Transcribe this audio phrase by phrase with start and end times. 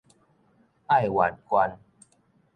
[0.87, 1.79] 愛媛縣